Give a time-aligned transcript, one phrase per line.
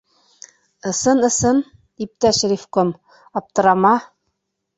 [0.91, 1.59] —Ысын-ысын,
[2.07, 2.95] иптәш ревком,
[3.41, 3.95] аптырама.